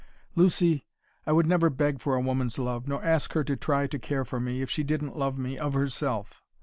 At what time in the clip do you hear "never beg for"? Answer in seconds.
1.45-2.15